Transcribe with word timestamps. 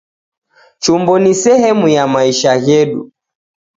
Chumbo 0.77 1.19
ni 1.19 1.33
sehemu 1.35 1.87
ya 1.87 2.05
maisha 2.07 2.51
ghedu. 2.65 3.11